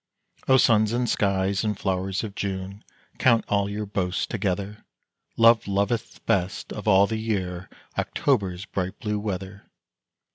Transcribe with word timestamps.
O 0.47 0.57
suns 0.57 0.93
and 0.93 1.07
skies 1.07 1.63
and 1.63 1.77
flowers 1.77 2.23
of 2.23 2.33
June, 2.33 2.83
Count 3.19 3.45
all 3.47 3.69
your 3.69 3.85
boasts 3.85 4.25
together, 4.25 4.83
Love 5.37 5.67
loveth 5.67 6.25
best 6.25 6.73
of 6.73 6.87
all 6.87 7.05
the 7.05 7.19
year 7.19 7.69
October's 7.99 8.65
bright 8.65 8.97
blue 8.97 9.19
weather. 9.19 9.67